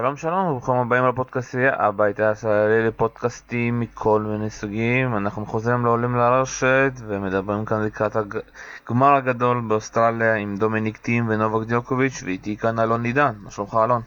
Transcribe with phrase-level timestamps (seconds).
[0.00, 6.92] שלום שלום וברוכים הבאים לפודקאסט הבית הישראלי לפודקאסטים מכל מיני סוגים אנחנו חוזרים לעולים לרשת
[7.08, 13.32] ומדברים כאן לקראת הגמר הגדול באוסטרליה עם דומיניק טים ונובק דיוקוביץ' ואיתי כאן אלון עידן,
[13.38, 14.02] מה שלומך אלון?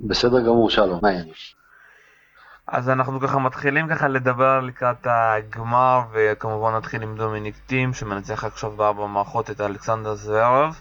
[0.00, 1.08] בסדר גמור שלום, מה?
[2.66, 8.70] אז אנחנו ככה מתחילים ככה לדבר לקראת הגמר וכמובן נתחיל עם דומיניק טים שמנצח עכשיו
[8.70, 10.80] בארבע מערכות את אלכסנדר זוורב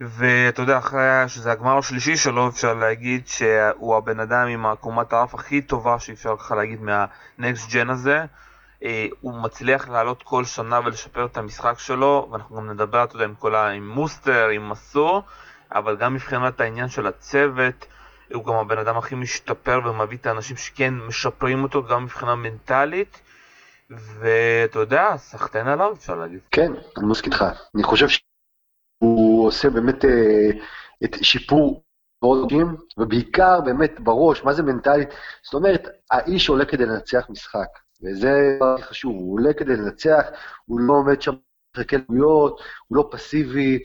[0.00, 5.34] ואתה יודע, אחרי שזה הגמר השלישי שלו, אפשר להגיד שהוא הבן אדם עם עקומת הרף
[5.34, 8.24] הכי טובה שאפשר ככה להגיד מהנקסט ג'ן הזה.
[8.84, 13.24] אה, הוא מצליח לעלות כל שנה ולשפר את המשחק שלו, ואנחנו גם נדבר, אתה יודע,
[13.24, 13.68] עם כל ה...
[13.68, 15.22] עם מוסטר, עם מסור,
[15.74, 17.86] אבל גם מבחינת העניין של הצוות,
[18.34, 23.20] הוא גם הבן אדם הכי משתפר ומביא את האנשים שכן משפרים אותו גם מבחינה מנטלית.
[23.90, 26.40] ואתה יודע, סחטיין עליו, אפשר להגיד.
[26.50, 27.44] כן, אני מסכים איתך.
[27.74, 28.20] אני חושב ש...
[29.40, 30.50] הוא עושה באמת אה,
[31.04, 31.82] את שיפור
[32.24, 35.08] גדולים, ובעיקר באמת בראש, מה זה מנטלית?
[35.42, 37.68] זאת אומרת, האיש עולה כדי לנצח משחק,
[38.02, 40.22] וזה חשוב, הוא עולה כדי לנצח,
[40.64, 41.32] הוא לא עומד שם
[41.76, 43.78] מחכה דמויות, הוא לא פסיבי,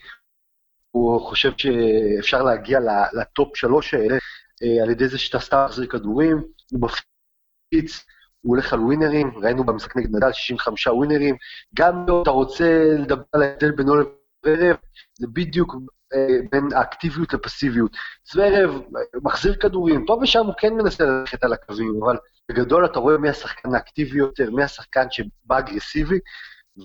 [0.91, 2.79] הוא חושב שאפשר להגיע
[3.13, 4.17] לטופ שלוש האלה
[4.63, 6.37] אה, על ידי זה שאתה סתם מחזיר כדורים,
[6.71, 8.05] הוא מפציץ,
[8.41, 11.35] הוא הולך על ווינרים, ראינו במשחק נגד נדל 65 ווינרים,
[11.75, 14.75] גם אם אתה רוצה לדבר על ההבדל בינו לבין זוורב
[15.13, 15.75] זה בדיוק
[16.13, 17.91] אה, בין האקטיביות לפסיביות.
[18.33, 18.81] זוורב
[19.23, 22.17] מחזיר כדורים, פה ושם הוא כן מנסה ללכת על הקווים, אבל
[22.51, 26.19] בגדול אתה רואה מי השחקן האקטיבי יותר, מי השחקן שבא אגרסיבי,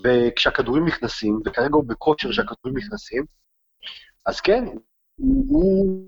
[0.03, 3.25] וכשהכדורים נכנסים, וכרגע הוא בכושר שהכדורים נכנסים,
[4.25, 4.65] אז כן,
[5.47, 6.05] הוא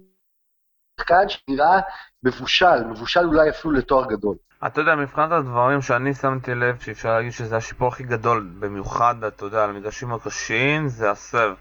[0.99, 1.80] שחקן שנראה
[2.23, 4.36] מבושל, מבושל אולי אפילו לתואר גדול.
[4.67, 9.45] אתה יודע, מבחינת הדברים שאני שמתי לב, שאפשר להגיד שזה השיפור הכי גדול, במיוחד, אתה
[9.45, 11.53] יודע, על המגרשים הקשים, זה הסב.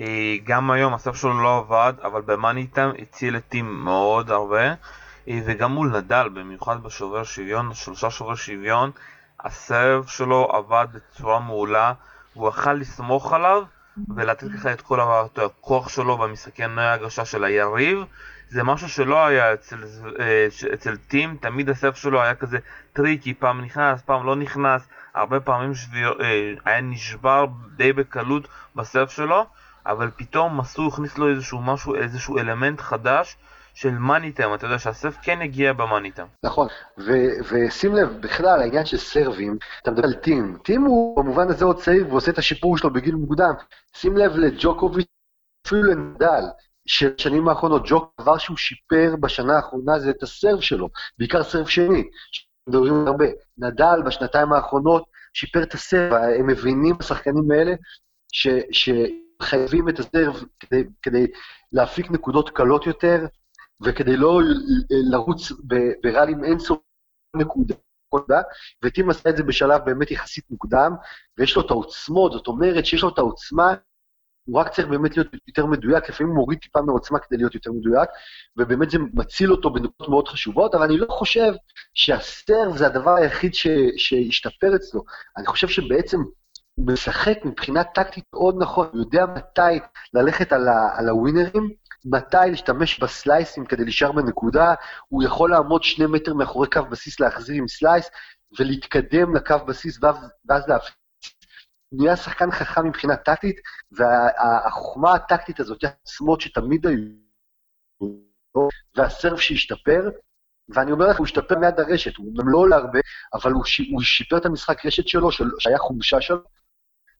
[0.00, 4.62] אה, גם היום הסב שלו לא עבד, אבל במאניטם הציל את טים מאוד הרבה,
[5.28, 8.90] אה, וגם מול נדל, במיוחד בשובר שוויון, שלושה שובר שוויון,
[9.40, 11.92] הסב שלו עבד בצורה מעולה,
[12.36, 13.62] והוא יכל לסמוך עליו
[14.16, 15.00] ולתת לך את כל
[15.36, 17.98] הכוח שלו במשחקי הגשה של היריב.
[18.54, 19.76] זה משהו שלא היה אצל,
[20.20, 22.58] אה, אצל תים, תמיד ה serve שלו היה כזה
[22.92, 24.82] טריקי, פעם נכנס, פעם לא נכנס,
[25.14, 29.46] הרבה פעמים שביר, אה, היה נשבר די בקלות ב serve שלו,
[29.86, 33.36] אבל פתאום מסו הכניס לו איזשהו משהו, איזשהו אלמנט חדש
[33.74, 36.26] של money time, אתה יודע שה serve כן הגיע ב money time.
[36.44, 36.68] נכון,
[37.50, 41.80] ושים לב, בכלל, העניין של סרבים, אתה מדבר על תים, תים הוא במובן הזה עוד
[41.80, 43.54] צעיר ועושה את השיפור שלו בגיל מוקדם,
[43.92, 45.06] שים לב לג'וקוביץ',
[45.66, 46.44] אפילו לנדל,
[46.86, 51.66] של שנים האחרונות, ג'וק, דבר שהוא שיפר בשנה האחרונה זה את הסרב שלו, בעיקר סרב
[51.66, 53.24] שני, שמדברים הרבה.
[53.58, 57.72] נדל בשנתיים האחרונות שיפר את הסרב, הם מבינים, השחקנים האלה,
[58.32, 61.26] ש, שחייבים את הסרב כדי, כדי
[61.72, 63.26] להפיק נקודות קלות יותר,
[63.82, 64.40] וכדי לא
[64.90, 65.52] לרוץ
[66.02, 66.78] בראלים אינסוף
[67.36, 67.74] נקודה.
[68.84, 70.92] וטים עשה את זה בשלב באמת יחסית מוקדם,
[71.38, 73.74] ויש לו את העוצמות, זאת אומרת שיש לו את העוצמה
[74.44, 77.72] הוא רק צריך באמת להיות יותר מדויק, לפעמים הוא מוריד טיפה מעוצמה כדי להיות יותר
[77.72, 78.08] מדויק,
[78.56, 81.52] ובאמת זה מציל אותו בנקודות מאוד חשובות, אבל אני לא חושב
[81.94, 83.54] שהסרב זה הדבר היחיד
[83.96, 85.04] שהשתפר אצלו.
[85.36, 86.18] אני חושב שבעצם
[86.74, 89.78] הוא משחק מבחינה טקטית מאוד נכון, הוא יודע מתי
[90.14, 91.70] ללכת על, ה, על הווינרים,
[92.04, 94.74] מתי להשתמש בסלייסים כדי להישאר בנקודה,
[95.08, 98.10] הוא יכול לעמוד שני מטר מאחורי קו בסיס להחזיר עם סלייס,
[98.58, 99.98] ולהתקדם לקו בסיס
[100.48, 101.03] ואז להפסיק
[101.92, 103.56] נהיה שחקן חכם מבחינה טקטית,
[103.92, 107.08] והחוכמה הטקטית הזאת, העצמות שתמיד היו,
[108.96, 110.10] והסרף שהשתפר,
[110.68, 112.98] ואני אומר לך, הוא השתפר מיד הרשת, הוא גם לא עולה הרבה,
[113.34, 113.64] אבל הוא.
[113.92, 115.44] הוא שיפר את המשחק רשת שלו, של...
[115.58, 116.38] שהיה חולשה שלו,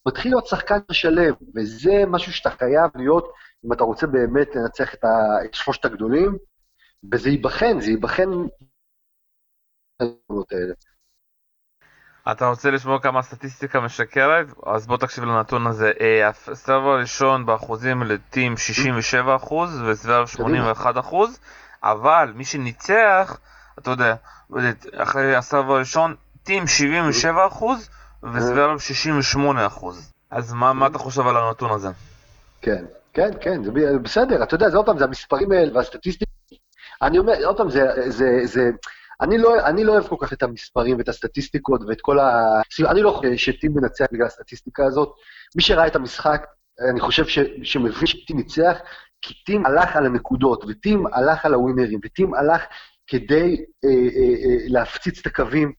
[0.09, 3.33] מתחיל להיות שחקן שלם, וזה משהו שאתה חייב להיות,
[3.67, 5.09] אם אתה רוצה באמת לנצח את, ה...
[5.45, 6.39] את שלושת הגדולים,
[7.13, 8.31] וזה ייבחן, זה ייבחן...
[12.33, 14.47] אתה רוצה לשמוע כמה סטטיסטיקה משקרת?
[14.67, 15.93] אז בוא תקשיב לנתון הזה.
[16.53, 18.55] הסבב הראשון באחוזים לטים
[19.49, 19.55] 67%
[19.87, 20.25] וסבב
[20.83, 21.15] 81%,
[21.83, 23.39] אבל מי שניצח,
[23.79, 24.15] אתה יודע,
[24.97, 27.65] אחרי הסבב הראשון, טים 77%
[28.35, 28.71] וסבב
[29.37, 29.87] 68%.
[30.31, 31.89] אז מה, מה אתה חושב על הנתון הזה?
[32.63, 33.71] כן, כן, כן, זה
[34.03, 36.31] בסדר, אתה יודע, זה עוד פעם, זה המספרים האלה והסטטיסטיקה.
[37.03, 38.71] אני אומר, עוד פעם, זה, זה, זה,
[39.21, 42.61] אני לא, אני לא אוהב כל כך את המספרים ואת הסטטיסטיקות ואת כל ה...
[42.91, 45.13] אני לא חושב שטים מנצח בגלל הסטטיסטיקה הזאת.
[45.57, 46.47] מי שראה את המשחק,
[46.91, 48.79] אני חושב ש, שמבין שטים ניצח,
[49.23, 52.63] כי טים הלך על הנקודות, וטים הלך על הווינרים, וטים הלך
[53.07, 55.73] כדי אה, אה, אה, להפציץ את הקווים,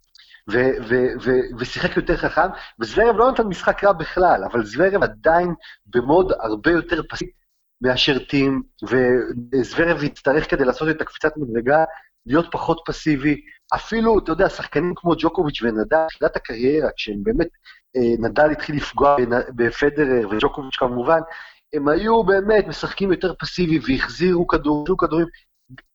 [0.51, 2.47] ו- ו- ו- ושיחק יותר חכם,
[2.79, 5.53] וזוורב לא נתן משחק רע בכלל, אבל זוורב עדיין
[5.85, 7.31] במוד הרבה יותר פסיבי.
[7.81, 8.61] מאשר טים,
[9.53, 11.83] וזוורב יצטרך כדי לעשות את הקפיצת מדרגה,
[12.25, 13.41] להיות פחות פסיבי.
[13.75, 17.47] אפילו, אתה יודע, שחקנים כמו ג'וקוביץ' ונדל, תחילת הקריירה, כשהם באמת,
[17.95, 19.15] אה, נדל התחיל לפגוע
[19.55, 21.19] בפדרר וג'וקוביץ' כמובן,
[21.73, 25.27] הם היו באמת משחקים יותר פסיבי והחזירו כדור, כדורים.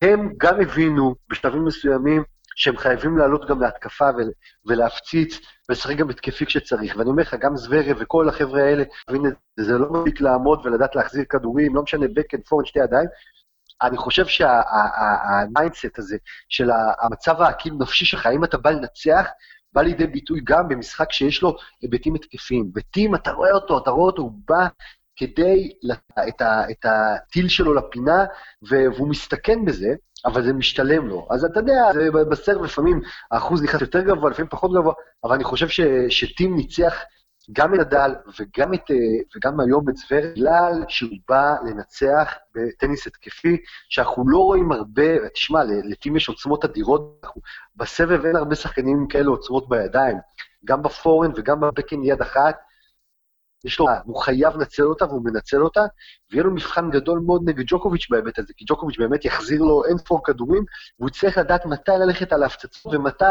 [0.03, 2.23] הם גם הבינו בשלבים מסוימים
[2.57, 4.05] שהם חייבים לעלות גם להתקפה
[4.67, 6.97] ולהפציץ ולשחק גם התקפי כשצריך.
[6.97, 8.85] ואני אומר לך, גם זוורב וכל החבר'ה האלה,
[9.61, 13.07] זה לא מספיק לעמוד ולדעת להחזיר כדורים, לא משנה backhand, forehand, שתי ידיים.
[13.83, 16.17] אני חושב שה mindset הזה
[16.49, 19.27] של המצב האקלים-נפשי שלך, אם אתה בא לנצח,
[19.73, 22.71] בא לידי ביטוי גם במשחק שיש לו היבטים התקפיים.
[22.75, 24.67] ותים, אתה רואה אותו, אתה רואה אותו, הוא בא
[25.17, 25.73] כדי
[26.29, 28.25] את, את הטיל שלו לפינה,
[28.63, 29.95] והוא מסתכן בזה,
[30.27, 31.29] אבל זה משתלם לו.
[31.31, 31.83] אז אתה יודע,
[32.31, 33.01] בסרט לפעמים
[33.31, 34.95] האחוז נכנס יותר גבוה, לפעמים פחות גבוה,
[35.25, 36.95] אבל אני חושב ש, שטים ניצח
[37.53, 38.91] גם את נדל וגם, את,
[39.37, 43.57] וגם היום את זוור, בגלל שהוא בא לנצח בטניס התקפי,
[43.89, 47.23] שאנחנו לא רואים הרבה, תשמע, לטים יש עוצמות אדירות,
[47.77, 50.17] בסבב אין הרבה שחקנים כאלה עוצמות בידיים,
[50.65, 52.57] גם בפורן וגם בבקן יד אחת,
[53.65, 55.81] יש לו, הוא חייב לנצל אותה והוא מנצל אותה,
[56.31, 59.99] ויהיה לו מבחן גדול מאוד נגד ג'וקוביץ' בהיבט הזה, כי ג'וקוביץ' באמת יחזיר לו אין
[59.99, 60.65] ספור כדורים,
[60.99, 63.25] והוא צריך לדעת מתי ללכת על ההפצצות ומתי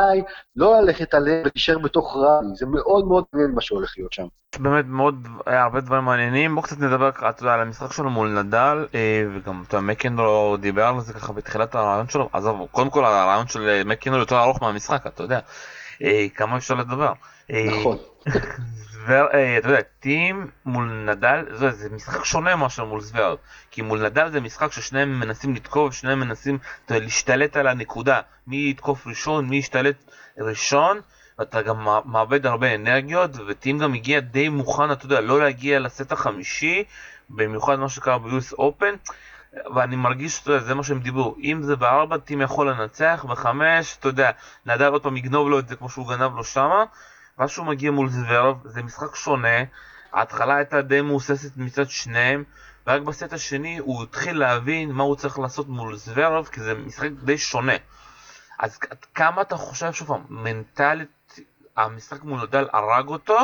[0.56, 2.56] לא ללכת עליהם ולהישאר בתוך רמי.
[2.56, 4.26] זה מאוד מאוד מעניין מה שהולך להיות שם.
[4.60, 6.56] באמת מאוד, היה הרבה דברים מעניינים.
[6.56, 9.88] בואו קצת נדבר ככה, אתה יודע, על המשחק שלו מול נדל, אה, וגם, אתה יודע,
[9.88, 12.30] מקנדו דיבר על זה ככה בתחילת הרעיון שלו.
[12.34, 15.40] עזוב, קודם כל הרעיון של מקנדו יותר ארוך מהמשחק, אתה יודע.
[16.04, 17.14] אה, כמה אפשר לדבר.
[17.50, 17.98] נכון.
[19.00, 23.36] זוור, אה, אתה יודע, טים מול נדל, זה, זה משחק שונה מאשר מול זוור.
[23.72, 26.58] כי מול נדל זה משחק ששניהם מנסים לתקוף, שניהם מנסים
[26.90, 28.22] יודע, להשתלט על הנקודה.
[28.48, 29.96] מי יתקוף ראשון, מי ישתלט
[30.38, 31.00] ראשון,
[31.40, 36.12] ואתה גם מאבד הרבה אנרגיות, וטים גם הגיע די מוכן, אתה יודע, לא להגיע לסט
[36.12, 36.84] החמישי,
[37.30, 39.12] במיוחד מה שקרה ב-US Open.
[39.76, 43.98] ואני מרגיש שאתה יודע, זה מה שהם דיברו, אם זה בארבע, טים יכול לנצח, בחמש,
[44.00, 44.32] אתה יודע,
[44.66, 46.86] נדל עוד פעם יגנוב לו את זה כמו שהוא גנב לו שמה,
[47.40, 49.64] ואז שהוא מגיע מול זוורב, זה משחק שונה,
[50.14, 52.44] ההתחלה הייתה די מהוססת מצד שניהם,
[52.88, 57.10] ורק בסט השני הוא התחיל להבין מה הוא צריך לעשות מול זוורב, כי זה משחק
[57.24, 57.74] די שונה.
[58.60, 58.80] אז
[59.16, 61.40] כמה אתה חושב, שוב מנטלית,
[61.78, 63.38] המשחק מול נדל הרג אותו?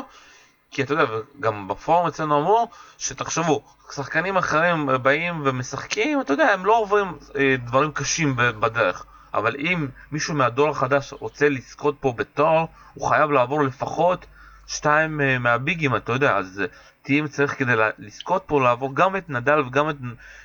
[0.72, 1.06] כי אתה יודע,
[1.40, 7.56] גם בפורום אצלנו אמרו, שתחשבו, שחקנים אחרים באים ומשחקים, אתה יודע, הם לא עוברים אה,
[7.66, 9.06] דברים קשים בדרך.
[9.36, 14.26] אבל אם מישהו מהדור החדש רוצה לזכות פה בתואר, הוא חייב לעבור לפחות
[14.68, 19.30] שתיים uh, מהביגים, אתה יודע, אז uh, טים צריך כדי לזכות פה לעבור גם את
[19.30, 19.96] נדל וגם את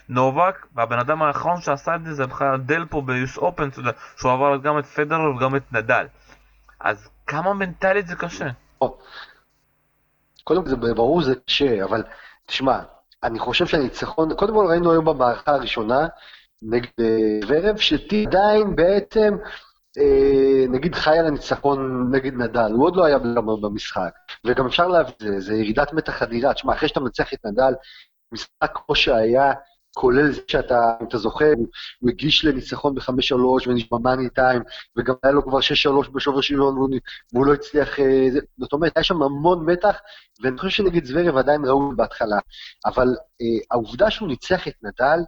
[0.08, 3.90] נובק, והבן אדם האחרון שעשה את זה זה בכלל דל פה ביוס אופן, אתה יודע,
[4.16, 6.06] שהוא עבר גם את פדרר וגם את נדל.
[6.81, 8.48] אז כמה מנטלית זה קשה?
[10.44, 12.02] קודם כל זה ברור זה קשה, אבל
[12.46, 12.78] תשמע,
[13.22, 16.06] אני חושב שהניצחון, קודם כל ראינו היום במערכה הראשונה,
[16.62, 19.34] נגד אה, ורב, שטי עדיין בעצם,
[19.98, 23.18] אה, נגיד חי על הניצחון נגד נדל, הוא עוד לא היה
[23.62, 24.10] במשחק,
[24.46, 27.72] וגם אפשר להבין, זה, זה ירידת מתח אדירה, תשמע, אחרי שאתה מנצח את נדל,
[28.32, 29.52] משחק כמו שהיה,
[29.94, 31.52] כולל זה שאתה, אם אתה זוכר,
[32.00, 33.34] הוא הגיש לניצחון ב-5-3
[33.66, 34.62] ונשמע מאני טיים,
[34.96, 35.58] וגם היה לו כבר
[36.06, 36.76] 6-3 בשובר שוויון
[37.32, 38.26] והוא לא הצליח, אה,
[38.58, 39.96] זאת אומרת, היה שם המון מתח,
[40.42, 42.38] ואני חושב שנגד זוורב עדיין ראו בהתחלה.
[42.87, 43.06] אבל
[43.40, 45.20] אה, העובדה שהוא ניצח את נדל,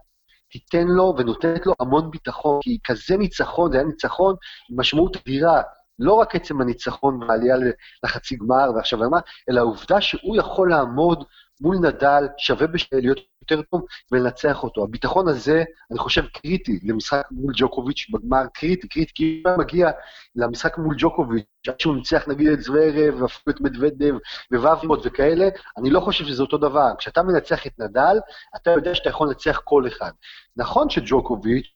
[0.52, 4.34] תיתן לו ונותנת לו המון ביטחון, כי כזה ניצחון, זה היה ניצחון
[4.70, 5.62] עם משמעות אדירה,
[5.98, 7.56] לא רק עצם הניצחון והעלייה
[8.04, 9.18] לחצי גמר ועכשיו למה,
[9.50, 11.24] אלא העובדה שהוא יכול לעמוד
[11.60, 13.18] מול נדל, שווה להיות
[13.52, 14.84] יותר טוב ולנצח אותו.
[14.84, 19.90] הביטחון הזה, אני חושב, קריטי למשחק מול ג'וקוביץ' בגמר, קריטי, קריטי, כי אם הוא מגיע
[20.36, 24.14] למשחק מול ג'וקוביץ', עד שהוא ניצח נגיד את זוורב, ואפילו את מדוודב,
[24.52, 26.88] וואבימות וכאלה, אני לא חושב שזה אותו דבר.
[26.98, 28.16] כשאתה מנצח את נדל,
[28.56, 30.10] אתה יודע שאתה יכול לנצח כל אחד.
[30.56, 31.66] נכון שג'וקוביץ',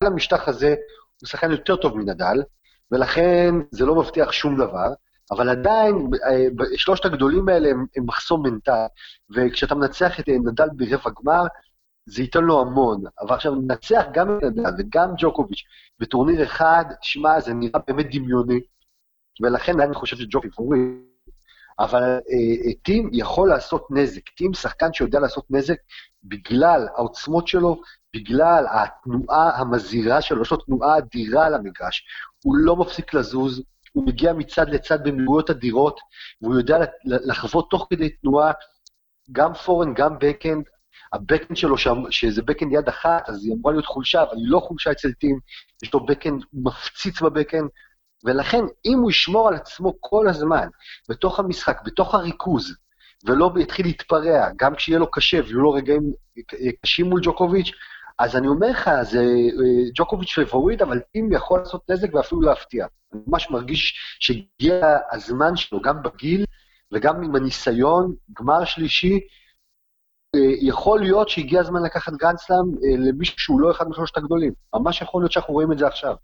[0.00, 0.74] על המשטח הזה,
[1.20, 2.42] הוא שחקן יותר טוב מנדל,
[2.90, 4.88] ולכן זה לא מבטיח שום דבר,
[5.32, 5.96] אבל עדיין,
[6.30, 6.46] אה,
[6.76, 8.86] שלושת הגדולים האלה הם, הם מחסום מנטל,
[9.30, 11.42] וכשאתה מנצח את נדל ברבע גמר,
[12.06, 13.02] זה ייתן לו המון.
[13.20, 15.62] אבל עכשיו, לנצח גם את נדל וגם ג'וקוביץ'
[15.98, 18.60] בטורניר אחד, שמע, זה נראה באמת דמיוני,
[19.42, 20.78] ולכן אני חושב שג'וקוביץ' פורי.
[21.78, 24.28] אבל אה, אה, טים יכול לעשות נזק.
[24.28, 25.76] טים שחקן שיודע לעשות נזק
[26.24, 27.80] בגלל העוצמות שלו,
[28.16, 32.04] בגלל התנועה המזהירה שלו, יש לו תנועה אדירה על המגרש.
[32.44, 33.62] הוא לא מפסיק לזוז,
[33.92, 36.00] הוא מגיע מצד לצד במהירויות אדירות,
[36.42, 38.52] והוא יודע לחוות תוך כדי תנועה
[39.32, 40.64] גם פורן, גם בקאנד.
[41.12, 44.60] הבקאנד שלו, שם, שזה בקאנד יד אחת, אז היא אמורה להיות חולשה, אבל היא לא
[44.60, 45.38] חולשה אצל טים,
[45.82, 47.68] יש לו בקאנד מפציץ בבקאנד,
[48.24, 50.68] ולכן אם הוא ישמור על עצמו כל הזמן,
[51.08, 52.76] בתוך המשחק, בתוך הריכוז,
[53.24, 56.12] ולא יתחיל להתפרע, גם כשיהיה לו קשה ויהיו לו רגעים
[56.82, 57.70] קשים מול ג'וקוביץ',
[58.22, 62.86] אז אני אומר לך, זה אה, ג'וקוביץ' פבוריט, אבל טים יכול לעשות נזק ואפילו להפתיע.
[63.12, 66.44] אני ממש מרגיש שהגיע הזמן שלו, גם בגיל
[66.92, 69.20] וגם עם הניסיון, גמר שלישי,
[70.34, 74.52] אה, יכול להיות שהגיע הזמן לקחת גרנדסלאם אה, למישהו שהוא לא אחד משלושת הגדולים.
[74.74, 76.14] ממש יכול להיות שאנחנו רואים את זה עכשיו.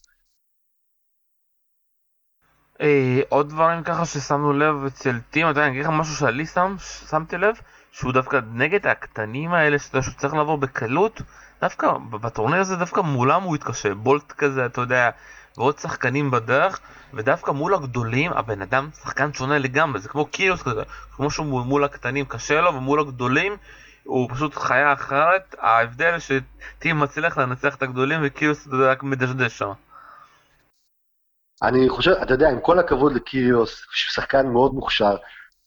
[3.29, 6.77] עוד דברים ככה ששמנו לב אצל טים, אתה יודע, אני אגיד לך משהו שאני שם,
[7.11, 7.55] שמתי לב,
[7.93, 11.23] שהוא דווקא נגד הקטנים האלה, שאתה צריך לעבור בקלות,
[11.61, 15.11] דווקא בטורניר הזה, דווקא מולם הוא התקשה, בולט כזה, אתה יודע,
[15.57, 16.81] ועוד שחקנים בדרך,
[17.15, 20.83] ודווקא מול הגדולים, הבן אדם שחקן שונה לגמרי, זה כמו קיוס כזה,
[21.17, 23.57] כמו שהוא מול הקטנים קשה לו, ומול הגדולים
[24.05, 29.59] הוא פשוט חיה אחרת, ההבדל שטים מצליח לנצח את הגדולים וקיוס, אתה יודע, רק מדשדש
[29.59, 29.73] שם.
[31.63, 35.17] אני חושב, אתה יודע, עם כל הכבוד לקיריוס, שחקן מאוד מוכשר,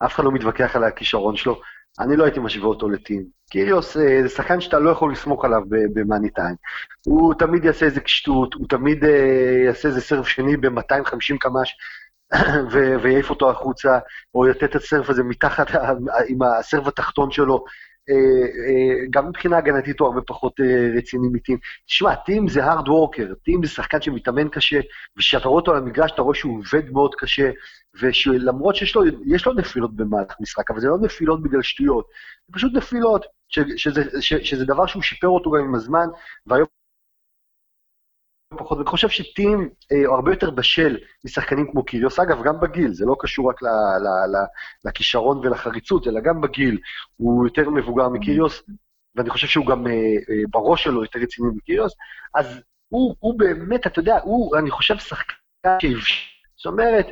[0.05, 1.61] אף אחד לא מתווכח על הכישרון שלו,
[1.99, 3.25] אני לא הייתי משווה אותו לטים.
[3.49, 5.61] קיריוס אה, זה שחקן שאתה לא יכול לסמוך עליו
[5.93, 6.55] במאני טיים.
[7.05, 11.75] הוא תמיד יעשה איזה קשטות, הוא תמיד אה, יעשה איזה סרף שני ב-250 קמ"ש,
[13.01, 13.99] ויעיף אותו החוצה,
[14.35, 15.67] או יתת את הסרף הזה מתחת,
[16.27, 17.63] עם הסרף התחתון שלו,
[19.09, 21.57] גם מבחינה הגנתית הוא הרבה פחות אה, רציני מטים.
[21.85, 24.79] תשמע, טים זה הארד וורקר, טים זה שחקן שמתאמן קשה,
[25.17, 27.51] וכשאתה רואה אותו על המגרש, אתה רואה שהוא עובד מאוד קשה,
[28.01, 29.01] ולמרות שיש לו,
[29.45, 32.07] לו נפילות במהלך משחק, אבל זה לא נפילות בגלל שטויות,
[32.47, 36.07] זה פשוט נפילות, שזה, שזה דבר שהוא שיפר אותו גם עם הזמן,
[36.45, 36.67] והיום
[38.57, 42.93] פחות, ואני חושב שטים אה, הוא הרבה יותר בשל משחקנים כמו קיריוס, אגב, גם בגיל,
[42.93, 44.45] זה לא קשור רק ל, ל, ל,
[44.85, 46.79] לכישרון ולחריצות, אלא גם בגיל,
[47.17, 48.63] הוא יותר מבוגר מקיריוס,
[49.15, 51.93] ואני חושב שהוא גם אה, אה, בראש שלו יותר רציני מקיריוס,
[52.35, 55.33] אז הוא, הוא באמת, אתה יודע, הוא, אני חושב, שחקן
[55.65, 55.99] שהבשיל,
[56.57, 57.07] זאת אומרת,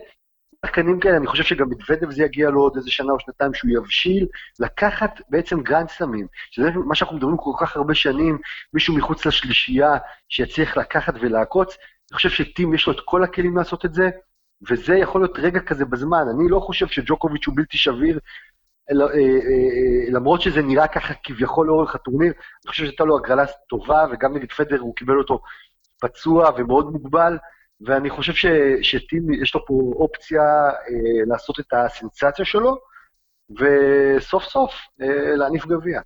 [0.65, 3.71] שחקנים כאלה, אני חושב שגם מדוודב זה יגיע לו עוד איזה שנה או שנתיים שהוא
[3.71, 4.27] יבשיל,
[4.59, 8.37] לקחת בעצם גרנד סמים, שזה מה שאנחנו מדברים כל כך הרבה שנים,
[8.73, 9.97] מישהו מחוץ לשלישייה
[10.29, 11.77] שיצליח לקחת ולעקוץ,
[12.11, 14.09] אני חושב שתים יש לו את כל הכלים לעשות את זה,
[14.69, 16.25] וזה יכול להיות רגע כזה בזמן.
[16.35, 18.19] אני לא חושב שג'וקוביץ' הוא בלתי שביר,
[18.91, 23.45] אה, אה, אה, למרות שזה נראה ככה כביכול לאורך הטורניר, אני חושב שהייתה לו הגרלה
[23.69, 25.41] טובה, וגם נגד פדר הוא קיבל אותו
[26.01, 27.37] פצוע ומאוד מוגבל,
[27.81, 28.45] ואני חושב ש,
[28.81, 32.77] שטים, יש לו פה אופציה אה, לעשות את הסנסציה שלו,
[33.49, 34.71] וסוף סוף
[35.01, 36.01] אה, להניף גביע.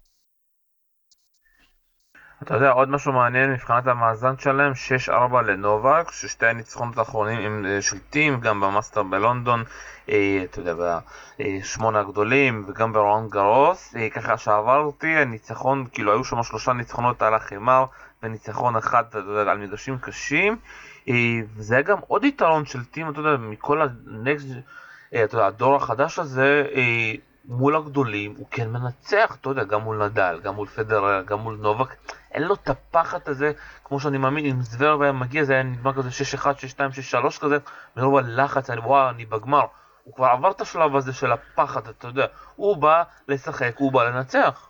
[2.43, 4.71] אתה יודע, עוד משהו מעניין מבחינת המאזן שלהם,
[5.07, 5.11] 6-4
[5.41, 9.63] לנובק, ששתי הניצחונות האחרונים הם אה, של טים, גם במאסטר בלונדון,
[10.09, 10.99] אה, אתה יודע,
[11.39, 13.95] בשמונה הגדולים, וגם ברון גרוס.
[13.95, 17.85] אה, ככה שעברתי, הניצחון, כאילו היו שם שלושה ניצחונות על החימר,
[18.23, 20.57] וניצחון אחד, אתה יודע, על מגרשים קשים.
[21.09, 24.47] אה, וזה היה גם עוד יתרון של טים, אתה יודע, מכל הנקסט,
[25.13, 27.13] אה, אתה יודע, הדור החדש הזה, אה,
[27.45, 31.57] מול הגדולים, הוא כן מנצח, אתה יודע, גם מול נדל, גם מול פדרר, גם מול
[31.61, 31.95] נובק,
[32.31, 33.51] אין לו את הפחד הזה,
[33.83, 36.45] כמו שאני מאמין, אם זוורב היה מגיע, זה היה נגמר כזה 6-1, 6-2,
[37.35, 37.57] 6-3 כזה,
[37.97, 39.65] מרוב הלחץ, אני, וואו, אני בגמר.
[40.03, 44.03] הוא כבר עבר את השלב הזה של הפחד, אתה יודע, הוא בא לשחק, הוא בא
[44.03, 44.69] לנצח.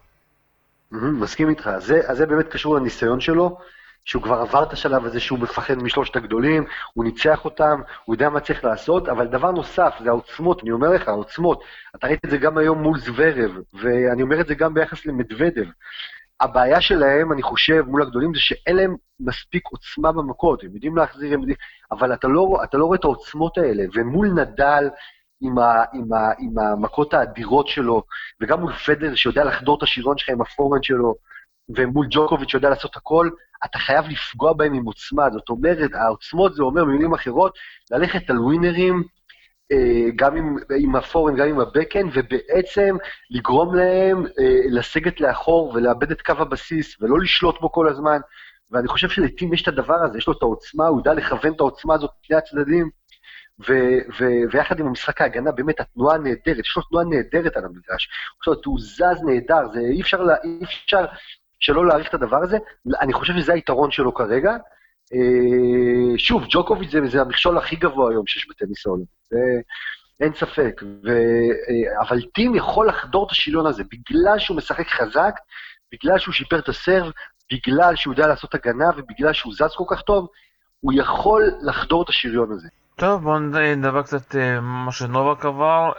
[0.91, 3.57] מסכים איתך, זה, זה באמת קשור לניסיון שלו.
[4.05, 8.29] שהוא כבר עבר את השלב הזה שהוא מפחד משלושת הגדולים, הוא ניצח אותם, הוא יודע
[8.29, 11.63] מה צריך לעשות, אבל דבר נוסף, זה העוצמות, אני אומר לך, העוצמות.
[11.95, 15.65] אתה ראית את זה גם היום מול זוורב, ואני אומר את זה גם ביחס למדוודב.
[16.39, 21.33] הבעיה שלהם, אני חושב, מול הגדולים, זה שאין להם מספיק עוצמה במכות, הם יודעים להחזיר,
[21.33, 21.57] הם יודעים,
[21.91, 24.89] אבל אתה לא, אתה לא רואה את העוצמות האלה, ומול נדל,
[25.41, 28.03] עם, ה, עם, ה, עם המכות האדירות שלו,
[28.41, 31.15] וגם מול פדר שיודע לחדור את השירון שלך עם הפורנד שלו,
[31.69, 33.29] ומול ג'וקוביץ' שיודע לעשות הכל,
[33.65, 35.29] אתה חייב לפגוע בהם עם עוצמה.
[35.29, 37.57] זאת אומרת, העוצמות זה אומר במילים אחרות,
[37.91, 39.03] ללכת על ווינרים,
[39.71, 42.95] אה, גם עם, עם הפורן, גם עם הבקן, ובעצם
[43.29, 48.19] לגרום להם אה, לסגת לאחור ולאבד את קו הבסיס, ולא לשלוט בו כל הזמן.
[48.71, 51.59] ואני חושב שלטים יש את הדבר הזה, יש לו את העוצמה, הוא יודע לכוון את
[51.59, 52.89] העוצמה הזאת לשני הצדדים,
[53.59, 58.09] ו- ו- ויחד עם המשחק ההגנה, באמת, התנועה נהדרת, יש לו תנועה נהדרת על המגרש.
[58.65, 61.05] הוא זז נהדר, זה אי אפשר, לה, אי אפשר
[61.63, 62.57] שלא להעריך את הדבר הזה.
[63.01, 64.51] אני חושב שזה היתרון שלו כרגע.
[65.13, 69.03] אה, שוב, ג'וקוביץ' זה, זה המכשול הכי גבוה היום שיש בטניס העולם.
[69.29, 69.37] זה...
[70.19, 70.81] אין ספק.
[71.03, 71.09] ו...
[71.09, 75.35] אה, אבל טים יכול לחדור את השילון הזה, בגלל שהוא משחק חזק,
[75.91, 77.11] בגלל שהוא שיפר את ה serve,
[77.51, 80.27] בגלל שהוא יודע לעשות הגנה ובגלל שהוא זז כל כך טוב,
[80.79, 82.67] הוא יכול לחדור את השריון הזה.
[82.95, 83.39] טוב, בואו
[83.75, 85.91] נדבר קצת מה שנובק עבר.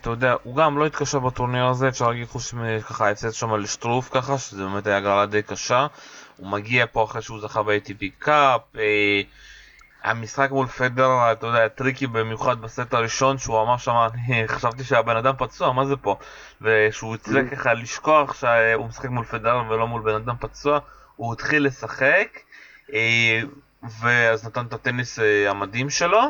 [0.00, 4.08] אתה יודע, הוא גם לא התקשר בטורניר הזה, אפשר להגיד חוץ מככה הפסד שם לשטרוף
[4.12, 5.86] ככה, שזה באמת היה גרלה די קשה.
[6.36, 8.60] הוא מגיע פה אחרי שהוא זכה ב-ATP Cup.
[8.78, 9.20] אה,
[10.04, 13.92] המשחק מול פדר, אתה יודע, tricky במיוחד בסט הראשון, שהוא אמר שם,
[14.46, 16.16] חשבתי שהבן אדם פצוע, מה זה פה?
[16.60, 17.56] ושהוא הצליח Mm-hmm.
[17.56, 20.78] ככה לשכוח שהוא משחק מול פדר ולא מול בן אדם פצוע,
[21.16, 22.28] הוא התחיל לשחק,
[22.92, 23.40] אה,
[23.82, 26.20] ואז נתן את הטניס אה, המדהים שלו,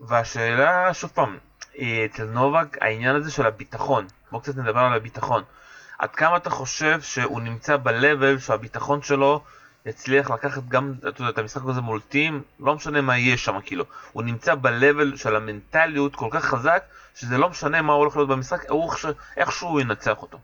[0.00, 1.38] והשאלה, שוב פעם,
[1.78, 5.42] אה, אצל נובק, העניין הזה של הביטחון, בואו קצת נדבר על הביטחון.
[5.98, 9.40] עד כמה אתה חושב שהוא נמצא ב-level שהביטחון שלו
[9.86, 13.58] יצליח לקחת גם, אתה יודע, את המשחק הזה מול טים, לא משנה מה יהיה שם,
[13.64, 13.84] כאילו.
[14.12, 16.82] הוא נמצא ב-level של המנטליות כל כך חזק,
[17.14, 19.06] שזה לא משנה מה הולך להיות במשחק, הוא איך-
[19.36, 20.38] איכשהו הוא ינצח אותו.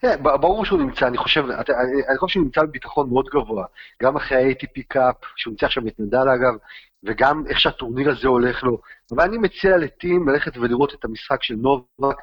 [0.00, 3.66] כן, ברור שהוא נמצא, אני חושב, אני אני חושב שהוא נמצא בביטחון מאוד גבוה.
[4.02, 6.58] גם אחרי ה-ATP קאפ, שהוא ניצח שם את נדל אגב,
[7.04, 8.80] וגם איך שהטורניר הזה הולך לו.
[9.12, 12.16] אבל אני מציע לטים ללכת ולראות את המשחק של נובק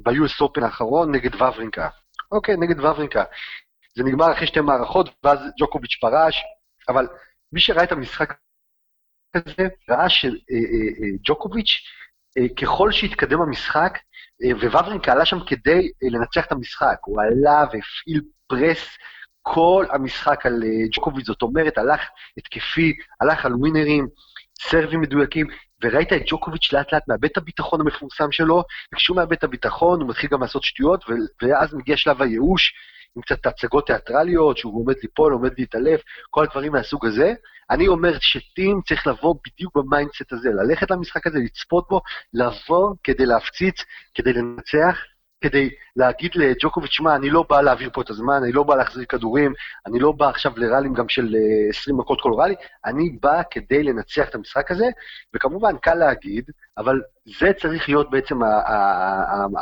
[0.00, 1.88] ב-US Open האחרון נגד וברינקה.
[2.32, 3.24] אוקיי, נגד וברינקה.
[3.94, 6.42] זה נגמר אחרי שתי מערכות, ואז ג'וקוביץ' פרש,
[6.88, 7.06] אבל
[7.52, 8.34] מי שראה את המשחק
[9.34, 11.70] הזה, ראה שג'וקוביץ',
[12.56, 13.98] ככל שהתקדם המשחק,
[14.44, 16.96] אה, וווברינקה עלה שם כדי אה, לנצח את המשחק.
[17.04, 18.88] הוא עלה והפעיל פרס
[19.42, 22.00] כל המשחק על אה, ג'וקוביץ', זאת אומרת, הלך
[22.38, 24.08] התקפי, הלך על ווינרים,
[24.60, 25.46] סרבים מדויקים,
[25.82, 30.08] וראית את ג'וקוביץ' לאט לאט מאבד את הביטחון המפורסם שלו, וכשהוא מאבד את הביטחון, הוא
[30.08, 31.04] מתחיל גם לעשות שטויות,
[31.42, 32.72] ואז מגיע שלב הייאוש,
[33.16, 36.00] עם קצת הצגות תיאטרליות, שהוא עומד ליפול, עומד להתעלף,
[36.30, 37.34] כל הדברים מהסוג הזה.
[37.70, 42.00] אני אומר שתים צריך לבוא בדיוק ב mindset הזה, ללכת למשחק הזה, לצפות בו,
[42.34, 43.76] לבוא כדי להפציץ,
[44.14, 44.96] כדי לנצח,
[45.40, 49.04] כדי להגיד לג'וקוביץ', שמע, אני לא בא להעביר פה את הזמן, אני לא בא להחזיר
[49.04, 49.52] כדורים,
[49.86, 52.54] אני לא בא עכשיו ל rallyים גם של אה, 20 מכות כל rally,
[52.84, 54.86] אני בא כדי לנצח את המשחק הזה,
[55.34, 57.00] וכמובן, קל להגיד, אבל
[57.40, 58.38] זה צריך להיות בעצם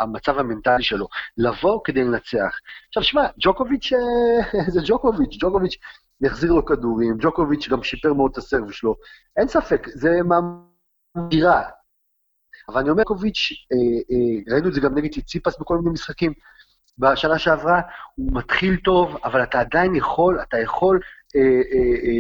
[0.01, 2.57] המצב המנטלי שלו, לבוא כדי לנצח.
[2.89, 5.77] עכשיו, שמע, ג'וקוביץ' אה, זה ג'וקוביץ', ג'וקוביץ'
[6.21, 8.95] יחזיר לו כדורים, ג'וקוביץ' גם שיפר מאוד את הסרב שלו,
[9.37, 11.78] אין ספק, זה מהמגירה.
[12.69, 13.77] אבל אני אומר, ג'וקוביץ', אה,
[14.11, 16.33] אה, ראינו את זה גם נגד ציציפס בכל מיני משחקים
[16.99, 17.81] בשנה שעברה,
[18.15, 21.01] הוא מתחיל טוב, אבל אתה עדיין יכול, אתה יכול
[21.37, 21.41] אה,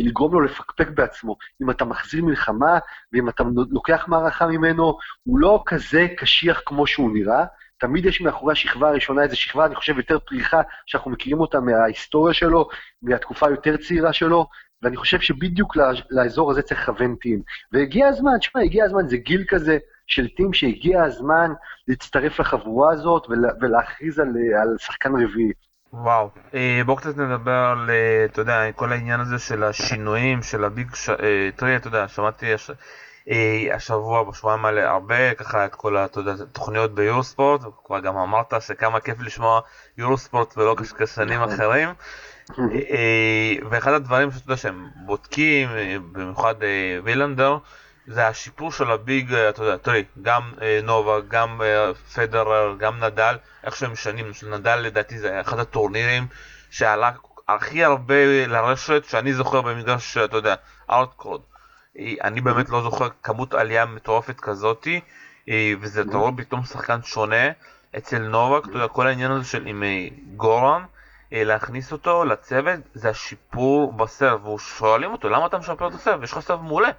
[0.03, 1.37] לגרום לו לפקפק בעצמו.
[1.62, 2.79] אם אתה מחזיר מלחמה,
[3.12, 7.44] ואם אתה לוקח מערכה ממנו, הוא לא כזה קשיח כמו שהוא נראה.
[7.81, 12.35] תמיד יש מאחורי השכבה הראשונה איזו שכבה, אני חושב, יותר פריחה, שאנחנו מכירים אותה מההיסטוריה
[12.35, 12.68] שלו,
[13.03, 14.46] מהתקופה היותר צעירה שלו,
[14.83, 15.77] ואני חושב שבדיוק
[16.11, 17.42] לאזור הזה צריך לכוון טים.
[17.72, 21.53] והגיע הזמן, תשמע, הגיע הזמן, זה גיל כזה של טים שהגיע הזמן
[21.88, 24.29] להצטרף לחבורה הזאת ולה, ולהכריז על,
[24.62, 25.53] על שחקן רביעי.
[25.92, 26.31] וואו.
[26.55, 30.94] אה, בואו קצת נדבר על, אה, אתה יודע, כל העניין הזה של השינויים, של הביג
[30.94, 31.11] ש...
[31.11, 32.71] אה, טרי, אתה יודע, שמעתי הש...
[33.75, 39.61] השבוע, בשבועיים האלה, הרבה, ככה, את כל, התוכניות ביורוספורט, כבר גם אמרת שכמה כיף לשמוע
[39.99, 41.55] יורוספורט ולא קשקשנים נכון.
[41.55, 41.88] אחרים.
[43.71, 45.68] ואחד הדברים שאתה יודע שהם בודקים,
[46.12, 46.55] במיוחד
[47.05, 47.59] וילנדר,
[48.09, 53.05] זה השיפור של הביג, אה, אתה יודע, תראי, גם אה, נובה, גם אה, פדרר, גם
[53.05, 56.27] נדל, איך שהם משנים, נדל לדעתי זה אחד הטורנירים
[56.71, 57.11] שעלה
[57.49, 60.55] הכי הרבה לרשת שאני זוכר במגרש, אתה יודע,
[60.90, 61.40] ארטקורד.
[61.99, 65.01] אה, אני באמת לא זוכר כמות עלייה מטורפת כזאתי,
[65.49, 67.47] אה, וזה, אתה רואה פתאום שחקן שונה.
[67.99, 69.83] אצל נובק, אתה יודע, כל העניין הזה של עם
[70.37, 70.83] גורן,
[71.33, 76.23] להכניס אותו לצוות, זה השיפור בסרב, ושואלים אותו, למה אתה משפר את הסרב?
[76.23, 76.90] יש לך סרב מעולה.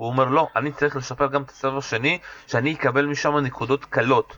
[0.00, 4.36] הוא אומר, לא, אני צריך לשפר גם את הסרב השני, שאני אקבל משם נקודות קלות.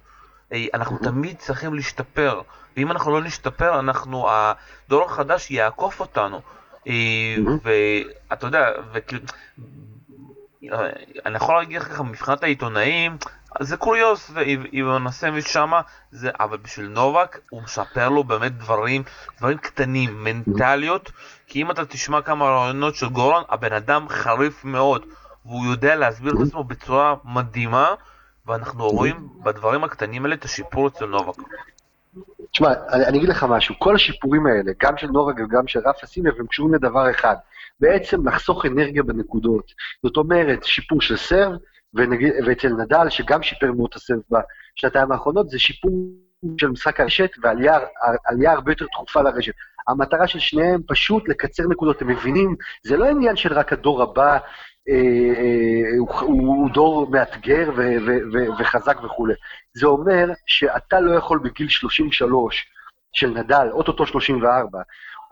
[0.52, 2.40] אה, אנחנו תמיד צריכים להשתפר,
[2.76, 6.40] ואם אנחנו לא נשתפר, אנחנו, הדור החדש יעקוף אותנו.
[6.88, 9.22] אה, ואתה יודע, וכאילו,
[10.72, 10.90] אה,
[11.26, 13.16] אני יכול להגיד לך ככה, מבחינת העיתונאים,
[13.60, 19.02] זה קוריוז, ואיוונסביץ' שמה, זה, אבל בשביל נובק, הוא משפר לו באמת דברים,
[19.38, 21.10] דברים קטנים, מנטליות,
[21.46, 25.06] כי אם אתה תשמע כמה רעיונות של גורן, הבן אדם חריף מאוד,
[25.46, 27.94] והוא יודע להסביר את עצמו בצורה מדהימה,
[28.46, 31.42] ואנחנו רואים בדברים הקטנים האלה את השיפור אצל נובק.
[32.50, 36.06] תשמע, אני, אני אגיד לך משהו, כל השיפורים האלה, גם של נובק וגם של רפה,
[36.06, 37.36] שים לב, הם קשורים לדבר אחד,
[37.80, 39.72] בעצם לחסוך אנרגיה בנקודות.
[40.02, 41.52] זאת אומרת, שיפור של סרב,
[41.94, 45.92] ונגיד, ואצל נדל, שגם שיפר מאוד את הסרב בשנתיים האחרונות, זה שיפור
[46.60, 47.78] של משחק הרשת ועלייה
[48.52, 49.52] הרבה יותר תכופה לרשת.
[49.88, 54.38] המטרה של שניהם פשוט לקצר נקודות, הם מבינים, זה לא עניין של רק הדור הבא,
[54.88, 54.94] אה,
[55.36, 59.34] אה, הוא, הוא דור מאתגר ו, ו, ו, וחזק וכולי.
[59.74, 62.66] זה אומר שאתה לא יכול בגיל 33
[63.12, 64.78] של נדל, אוטוטו 34,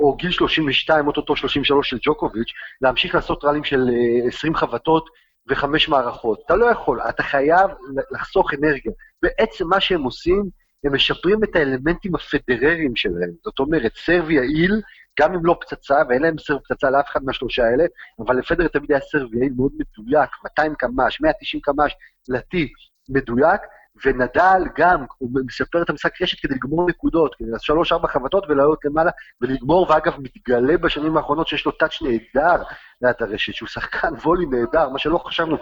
[0.00, 3.90] או גיל 32, אוטוטו 33 של ג'וקוביץ', להמשיך לעשות ראלים של
[4.28, 5.06] 20 חבטות
[5.48, 6.38] וחמש מערכות.
[6.46, 7.70] אתה לא יכול, אתה חייב
[8.10, 8.92] לחסוך אנרגיה.
[9.22, 10.48] בעצם מה שהם עושים,
[10.84, 13.30] הם משפרים את האלמנטים הפדרריים שלהם.
[13.44, 14.82] זאת אומרת, סרב יעיל,
[15.20, 17.84] גם אם לא פצצה, ואין להם סרב פצצה לאף אחד מהשלושה האלה,
[18.18, 21.94] אבל לפדר תמיד היה סרב יעיל מאוד מדויק, 200 קמ"ש, 190 קמ"ש,
[22.28, 22.72] לטי
[23.08, 23.60] מדויק,
[24.04, 28.84] ונדל גם, הוא מספר את המשחק רשת כדי לגמור נקודות, כדי לעשות שלוש-ארבע חבטות ולעלות
[28.84, 32.62] למעלה ולגמור, ואגב, מתגלה בשנים האחרונות שיש לו טאץ' נהדר
[33.02, 35.56] ליד הרשת, שהוא שחקן וולי נהדר, מה שלא חשבנו.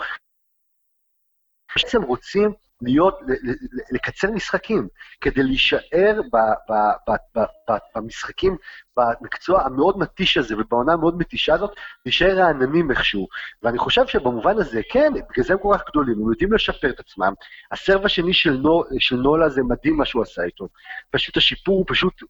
[1.77, 3.21] בעצם רוצים להיות,
[3.91, 4.89] לקצר משחקים,
[5.21, 6.75] כדי להישאר ב, ב,
[7.09, 8.57] ב, ב, ב, במשחקים,
[8.97, 11.71] במקצוע המאוד מתיש הזה ובעונה המאוד מתישה הזאת,
[12.07, 13.29] להישאר רעננים איכשהו.
[13.63, 17.01] ואני חושב שבמובן הזה, כן, בגלל זה הם כל כך גדולים, הם יודעים לשפר את
[17.01, 17.33] עצמם.
[17.73, 20.69] הסרב השני של, נו, של נולה זה מדהים מה שהוא עשה איתו.
[21.11, 22.23] פשוט השיפור, פשוט,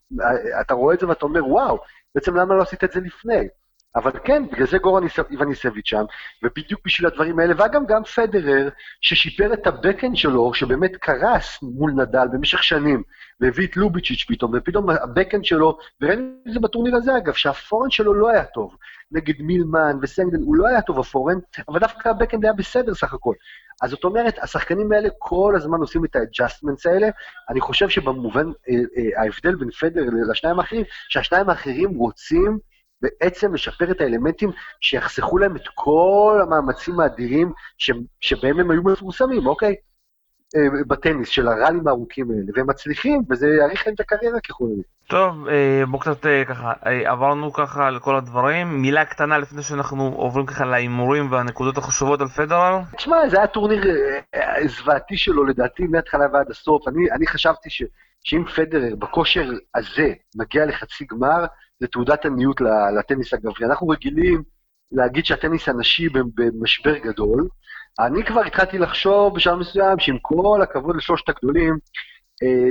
[0.61, 1.79] אתה רואה את זה ואתה אומר, וואו,
[2.15, 3.47] בעצם למה לא עשית את זה לפני?
[3.95, 6.03] אבל כן, בגלל זה גורן איווניסביץ' שם,
[6.43, 8.69] ובדיוק בשביל הדברים האלה, ואגם גם פדרר,
[9.01, 13.03] ששיפר את הבקן שלו, שבאמת קרס מול נדל במשך שנים,
[13.41, 17.48] והביא את לוביצ'יץ' פתאום, ופתאום ה backhand שלו, וראינו את זה בטורניר הזה אגב, שה
[17.48, 18.75] forehand שלו לא היה טוב,
[19.11, 21.37] נגד מילמן וסנדגרן, הוא לא היה טוב ה forehand,
[21.69, 23.33] אבל דווקא ה backhand היה בסדר סך הכל.
[23.81, 27.07] אז זאת אומרת, השחקנים האלה כל הזמן עושים את ה adjustments האלה.
[27.49, 32.59] אני חושב שבמובן, אה, אה, ההבדל בין פדר לשניים האחרים, שהשניים האחרים רוצים
[33.01, 39.47] בעצם לשפר את האלמנטים שיחסכו להם את כל המאמצים האדירים ש, שבהם הם היו מפורסמים,
[39.47, 39.75] אוקיי?
[40.55, 44.83] אה, בטניס, של הראלים הארוכים האלה, והם מצליחים, וזה יאריך להם את הקריירה ככל הנראה.
[45.07, 46.73] טוב, אה, בואו קצת אה, ככה,
[47.05, 48.81] עברנו ככה על כל הדברים.
[48.81, 52.73] מילה קטנה לפני שאנחנו עוברים ככה להימורים והנקודות החשובות על פדרל.
[52.97, 53.83] תשמע, זה היה טורניר
[54.65, 56.87] זוועתי שלו לדעתי מההתחלה ועד הסוף.
[56.87, 57.83] אני, אני חשבתי ש,
[58.23, 61.45] שאם פדרר בכושר הזה מגיע לחצי גמר,
[61.79, 62.61] זה תעודת עניות
[62.99, 63.65] לטניס הגברי.
[63.65, 64.43] אנחנו רגילים
[64.91, 67.47] להגיד שהטניס הנשי במשבר גדול.
[67.99, 71.77] אני כבר התחלתי לחשוב בשלב מסוים שעם כל הכבוד לשלושת הגדולים,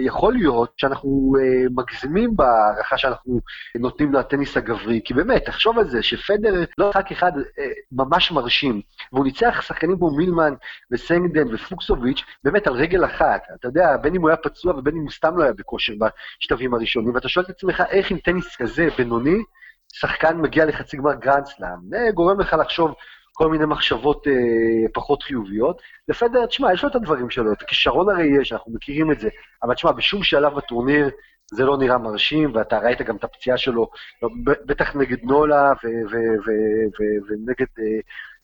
[0.01, 3.41] יכול להיות שאנחנו אה, מגזימים בהערכה שאנחנו
[3.79, 8.81] נותנים לטניס הגברי, כי באמת, תחשוב על זה, שפדר לא רק אחד אה, ממש מרשים,
[9.13, 10.55] והוא ניצח שחקנים כמו מילמן
[10.91, 13.43] וסנגדן ופוקסוביץ', באמת על רגל אחת.
[13.55, 15.93] אתה יודע, בין אם הוא היה פצוע ובין אם הוא סתם לא היה בכושר
[16.41, 19.39] בשלבים הראשונים, ואתה שואל את עצמך, איך עם טניס כזה בינוני,
[19.93, 21.79] שחקן מגיע לחצי גמר גרנדסלאם?
[21.91, 22.95] זה גורם לך לחשוב
[23.39, 25.83] כל מיני מחשבות אה, פחות חיוביות.
[26.09, 29.29] לפדר, תשמע, יש לו את הדברים שלו, את הכישרון הרי יש, אנחנו מכירים את זה,
[29.63, 31.11] אבל תשמע, בשום שלב בטורניר
[31.51, 33.91] זה לא נראה מרשים, ואתה ראית גם את הפציעה שלו,
[34.45, 35.73] בטח נגד נולה
[37.29, 38.01] ונגד אה,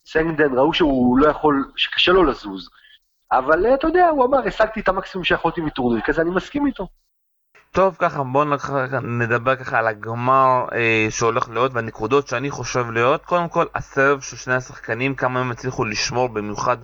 [0.07, 2.71] סנגדן, ראו שהוא לא יכול, שקשה לו לזוז.
[3.33, 6.89] אבל אה, אתה יודע, הוא אמר, השגתי את המקסימום שיכולתי מטורניר כזה, אני מסכים איתו.
[7.75, 8.45] טוב, ככה בואו
[9.03, 13.25] נדבר ככה על הגמר אה, שהולך להיות והנקודות שאני חושב להיות.
[13.25, 16.77] קודם כל, הסרב של שני השחקנים, כמה הם הצליחו לשמור במיוחד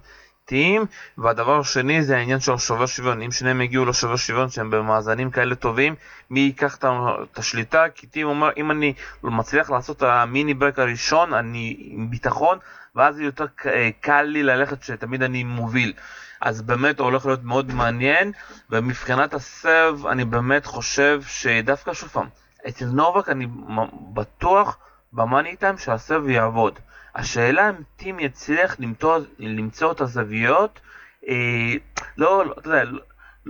[0.45, 0.85] טים,
[1.19, 3.23] והדבר השני זה העניין של השובר שוויון.
[3.23, 5.95] אם שניהם יגיעו לשובר שוויון שהם במאזנים כאלה טובים,
[6.31, 7.85] מי ייקח את השליטה?
[7.95, 12.59] כי טים אומר, אם אני מצליח לעשות המיני ברק הראשון, אני עם ביטחון,
[12.97, 15.93] ואז יותר אה, קל לי ללכת שתמיד אני מוביל.
[16.41, 18.33] אז באמת הולך להיות מאוד מעניין,
[18.71, 22.29] ומבחינת הסרב אני באמת חושב שדווקא שוב פעם,
[22.69, 23.47] אצל נובק אני
[24.13, 24.79] בטוח
[25.13, 26.79] במאני טיים שהסרב יעבוד.
[27.15, 30.81] השאלה אם טים יצליח למצוא, למצוא את הזוויות,
[31.29, 31.75] אה,
[32.17, 32.85] לא, לא, אתה יודע,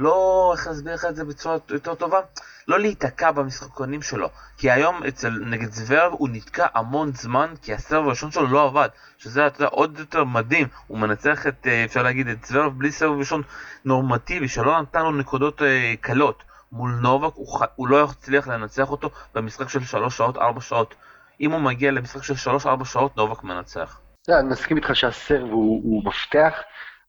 [0.00, 2.20] לא, איך להסביר לך את זה בצורה יותר טובה?
[2.68, 4.28] לא להיתקע במשחקונים שלו.
[4.58, 8.88] כי היום אצל נגד זוורב הוא נתקע המון זמן, כי הסרב הראשון שלו לא עבד.
[9.18, 10.68] שזה, אתה יודע, עוד יותר מדהים.
[10.86, 13.42] הוא מנצח את, אה, אפשר להגיד, את זוורב בלי סרב ראשון
[13.84, 16.42] נורמטיבי, שלא נתן לו נקודות אה, קלות.
[16.72, 20.94] מול נובק הוא, הוא לא יצליח לנצח אותו במשחק של 3 שעות, 4 שעות.
[21.40, 24.00] אם הוא מגיע למשחק של 3-4 שעות, נובק מנצח.
[24.28, 26.52] אני מסכים איתך שהסרב הוא, הוא מפתח.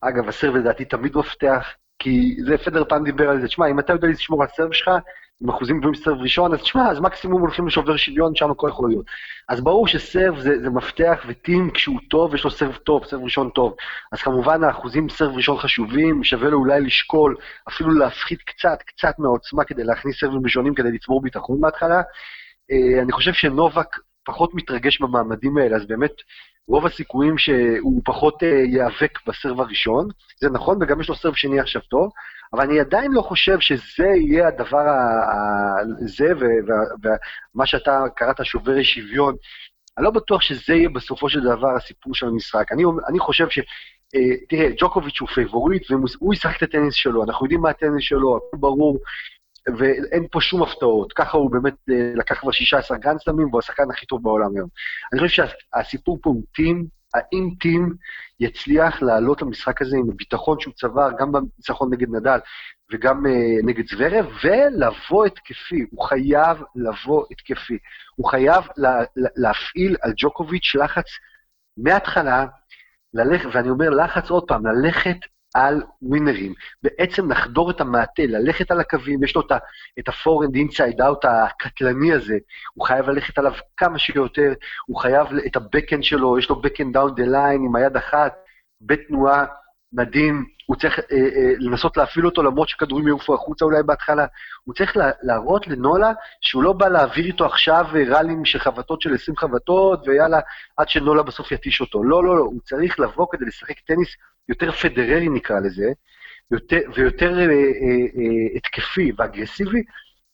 [0.01, 1.65] אגב, הסרב לדעתי תמיד מפתח.
[2.01, 4.91] כי זה פדר פעם דיבר על זה, תשמע, אם אתה יודע לשמור על סרב שלך,
[5.41, 8.89] עם אחוזים גבוהים סרב ראשון, אז תשמע, אז מקסימום הולכים לשובר שוויון, שם הכל יכול
[8.89, 9.05] להיות.
[9.49, 13.49] אז ברור שסרב זה, זה מפתח, וטים כשהוא טוב, יש לו סרב טוב, סרב ראשון
[13.49, 13.75] טוב.
[14.11, 17.35] אז כמובן האחוזים סרב ראשון חשובים, שווה לו אולי לשקול,
[17.69, 22.01] אפילו להפחית קצת, קצת מהעוצמה כדי להכניס סרבים ראשונים, כדי לצבור ביטחון בהתחלה.
[22.71, 26.13] אה, אני חושב שנובק פחות מתרגש במעמדים האלה, אז באמת
[26.67, 30.07] רוב הסיכויים שהוא פחות uh, ייאבק ב serve הראשון,
[30.41, 32.11] זה נכון, וגם יש לו serve שני עכשיו טוב,
[32.53, 34.85] אבל אני עדיין לא חושב שזה יהיה הדבר
[36.03, 36.33] הזה,
[37.55, 39.35] ומה שאתה קראת שוברי שוויון,
[39.97, 42.71] אני לא בטוח שזה יהיה בסופו של דבר הסיפור של המשחק.
[42.71, 43.59] אני, אני חושב ש...
[43.59, 48.37] Uh, תראה, ג'וקוביץ' הוא פייבוריט, והוא ישחק את הטניס שלו, אנחנו יודעים מה הטניס שלו,
[48.37, 48.97] הכל ברור,
[49.77, 51.13] ואין פה שום הפתעות.
[51.13, 54.69] ככה הוא באמת אה, לקח כבר 16 גרנדסלמים, והוא השחקן הכי טוב בעולם היום.
[55.13, 57.93] אני חושב שהסיפור פה הוא טים, האם טים
[58.39, 62.39] יצליח לעלות למשחק הזה עם הביטחון שהוא צבר, גם בניצחון נגד נדל,
[62.91, 67.77] וגם uh, נגד זוורב, ולבוא התקפי, הוא חייב לבוא התקפי.
[68.15, 71.05] הוא חייב לה, להפעיל על ג'וקוביץ' לחץ
[71.77, 72.45] מההתחלה,
[73.13, 75.17] ללכת, ואני אומר לחץ עוד פעם, ללכת
[75.53, 79.41] על ווינרים, בעצם לחדור את המעטה, ללכת על הקווים, יש לו
[79.99, 82.37] את ה-forend inside out הקטלני הזה,
[82.73, 84.53] הוא חייב ללכת עליו כמה שיותר,
[84.85, 88.33] הוא חייב את ה-backend שלו, יש לו backend down the line עם היד אחת,
[88.81, 89.45] בתנועה,
[89.93, 94.25] מדהים, הוא צריך אה, אה, לנסות להפעיל אותו למרות שכדורים יעופו החוצה אולי בהתחלה,
[94.63, 99.01] הוא צריך לה, להראות לנולה שהוא לא בא להעביר איתו עכשיו אה, ראלים של חבטות
[99.01, 100.39] של 20 חבטות ויאללה,
[100.77, 102.03] עד שנולה בסוף יתיש אותו.
[102.03, 104.09] לא, לא, לא, הוא צריך לבוא כדי לשחק טניס
[104.49, 105.91] יותר פדררי נקרא לזה,
[106.51, 109.83] יותר, ויותר אה, אה, אה, התקפי ואגרסיבי,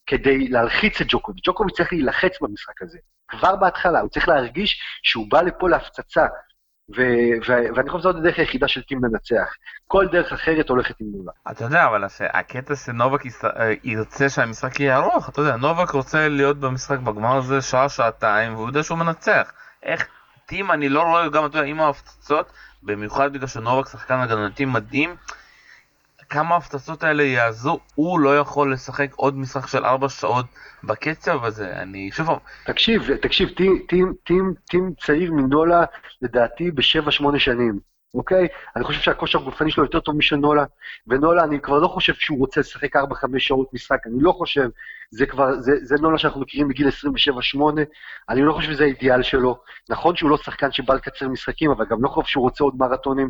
[0.07, 1.43] כדי להלחיץ את ג'וקוביץ'.
[1.47, 6.25] ג'וקוביץ' צריך להילחץ במשחק הזה, כבר בהתחלה, הוא צריך להרגיש שהוא בא לפה להפצצה,
[6.95, 9.53] ו- ו- ואני חושב שזאת הדרך היחידה של טים לנצח.
[9.87, 11.31] כל דרך אחרת הולכת עם נולה.
[11.51, 16.59] אתה יודע, אבל הקטע שנובק אה, ירצה שהמשחק יהיה ארוך, אתה יודע, נובק רוצה להיות
[16.59, 19.51] במשחק בגמר הזה שעה, שעתיים, והוא יודע שהוא מנצח.
[19.83, 20.07] איך
[20.45, 22.51] טים, אני לא רואה גם, אתה יודע, עם ההפצצות,
[22.83, 25.15] במיוחד בגלל שנובק שחקן הגנתי מדהים,
[26.29, 30.45] כמה ההפצצות האלה יעזו, הוא לא יכול לשחק עוד משחק של 4 שעות
[30.83, 32.29] בקצב הזה, אני שוב.
[32.65, 33.49] תקשיב, תקשיב,
[34.65, 35.83] טים, צעיר מנולה
[36.21, 37.79] לדעתי ב-7-8 שנים.
[38.13, 38.47] אוקיי?
[38.75, 40.65] אני חושב שהכושר הגופני שלו יותר טוב משל נולה,
[41.07, 42.99] ונולה, אני כבר לא חושב שהוא רוצה לשחק 4-5
[43.37, 44.69] שעות משחק, אני לא חושב,
[45.11, 46.91] זה כבר, זה, זה נולה שאנחנו מכירים בגיל 27-8,
[48.29, 49.59] אני לא חושב שזה האידיאל שלו.
[49.89, 53.29] נכון שהוא לא שחקן שבא לקצר משחקים, אבל גם לא חושב שהוא רוצה עוד מרתונים.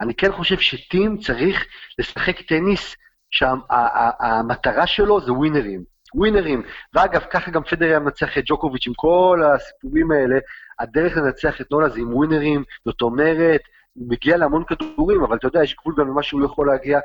[0.00, 1.66] אני כן חושב שטים צריך
[1.98, 2.96] לשחק טניס
[3.30, 5.92] שהמטרה שלו זה ווינרים.
[6.14, 6.62] ווינרים.
[6.94, 10.38] ואגב, ככה גם פדר היה מנצח את ג'וקוביץ' עם כל הסיפורים האלה,
[10.78, 13.60] הדרך לנצח את נולה זה עם ווינרים, זאת אומרת,
[13.96, 16.98] מגיע להמון כדורים, אבל אתה יודע, יש גבול גם למה שהוא יכול להגיע.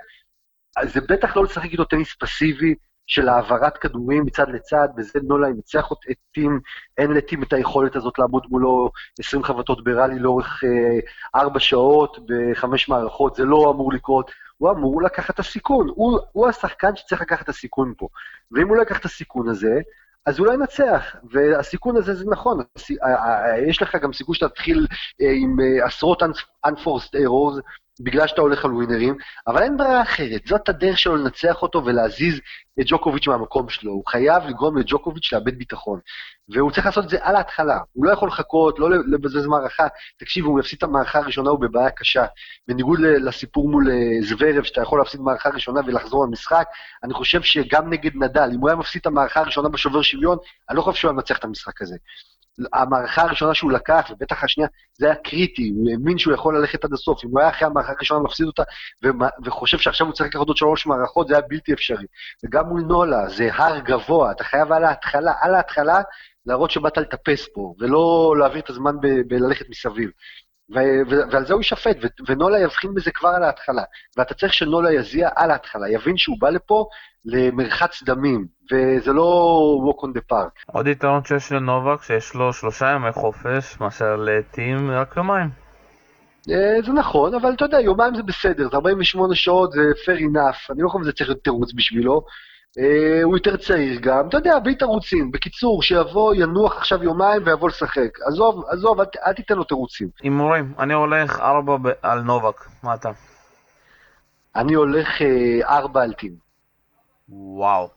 [0.83, 2.75] זה בטח לא לשחק איתו טניס פסיבי
[3.07, 6.59] של העברת כדורים מצד לצד, וזה נולה ינצח את טים,
[6.97, 12.89] אין לטים את היכולת הזאת לעמוד מולו 20 חבטות בראלי לאורך אה, 4 שעות בחמש
[12.89, 14.31] מערכות, זה לא אמור לקרות.
[14.57, 18.07] הוא אמור לקחת את הסיכון, הוא, הוא השחקן שצריך לקחת את הסיכון פה.
[18.51, 19.81] ואם הוא לא ייקח את הסיכון הזה,
[20.27, 22.59] אז הוא לא ינצח, והסיכון הזה זה נכון,
[23.67, 24.87] יש לך גם סיכוי שאתה תתחיל
[25.21, 26.23] אה, עם אה, עשרות
[26.67, 27.61] unforced errors,
[27.99, 32.39] בגלל שאתה הולך על ווינרים, אבל אין ברירה אחרת, זאת הדרך שלו לנצח אותו ולהזיז
[32.79, 35.99] את ג'וקוביץ' מהמקום שלו, הוא חייב לגרום לג'וקוביץ' לאבד ביטחון.
[36.49, 39.87] והוא צריך לעשות את זה על ההתחלה, הוא לא יכול לחכות, לא לבזבז מערכה,
[40.19, 42.25] תקשיב, הוא יפסיד את המערכה הראשונה, הוא בבעיה קשה.
[42.67, 46.67] בניגוד לסיפור מול אה, זוורב, שאתה יכול להפסיד מערכה ראשונה ולחזור למשחק,
[47.03, 50.37] אני חושב שגם נגד נדל, אם הוא היה מפסיד את המערכה הראשונה בשובר שוויון,
[50.69, 51.95] אני לא חושב שהוא היה מנצח את המשחק הזה.
[52.73, 56.93] המערכה הראשונה שהוא לקח, ובטח השנייה, זה היה קריטי, הוא האמין שהוא יכול ללכת עד
[56.93, 57.23] הסוף.
[57.25, 58.63] אם הוא היה אחרי המערכה הראשונה מפסיד אותה,
[59.45, 62.05] וחושב שעכשיו הוא צריך לקחת עוד שלוש מערכות, זה היה בלתי אפשרי.
[62.45, 66.01] וגם מול נולה, זה הר גבוה, אתה חייב על ההתחלה, על ההתחלה,
[66.45, 68.95] להראות שבאת לטפס פה, ולא להעביר את הזמן
[69.27, 70.09] בללכת מסביב.
[70.69, 73.83] ועל זה הוא יישפט, ונולה יבחין בזה כבר על ההתחלה.
[74.17, 76.87] ואתה צריך שנולה יזיע על ההתחלה, יבין שהוא בא לפה
[77.25, 80.63] למרחץ דמים, וזה לא walk on the park.
[80.71, 85.49] עוד יתרון שיש לנובק, שיש לו שלושה ימי חופש, מאשר לטים רק יומיים.
[86.49, 90.73] אה, זה נכון, אבל אתה יודע, יומיים זה בסדר, זה 48 שעות, זה fair enough,
[90.73, 92.21] אני לא חושב שזה צריך להיות תירוץ בשבילו.
[92.79, 95.31] אה, הוא יותר צעיר גם, אתה יודע, בלי תירוצים.
[95.31, 98.19] בקיצור, שיבוא, ינוח עכשיו יומיים ויבוא לשחק.
[98.27, 100.07] עזוב, עזוב, אל, אל תיתן לו תירוצים.
[100.21, 103.09] הימורים, אני הולך ארבע ב- על נובק, מה אתה?
[104.55, 106.33] אני הולך אה, ארבע על טים.
[107.29, 107.89] וואו.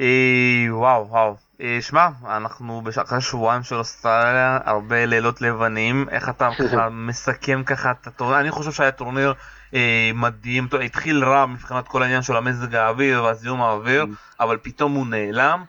[0.00, 1.34] אה, וואו, וואו.
[1.60, 6.50] אה, שמע, אנחנו אחרי שבועיים של אוסטרליה, הרבה לילות לבנים, איך אתה
[7.08, 8.40] מסכם ככה את הטורניר?
[8.40, 9.34] אני חושב שהיה טורניר
[9.74, 14.06] אה, מדהים, טוב, התחיל רע מבחינת כל העניין של המזג האוויר והזיהום האוויר, mm.
[14.40, 15.64] אבל פתאום הוא נעלם,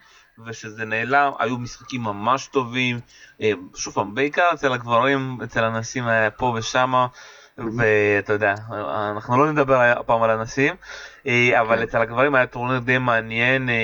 [0.46, 3.00] וכשזה נעלם היו משחקים ממש טובים,
[3.42, 7.08] אה, שוב פעם, בעיקר אצל הגברים, אצל הנשים היה פה ושמה.
[7.78, 8.54] ואתה יודע,
[9.12, 10.76] אנחנו לא נדבר הפעם על הנשים,
[11.28, 11.84] אה, אבל כן.
[11.84, 13.76] אצל הגברים היה טורניר די מעניין, אה,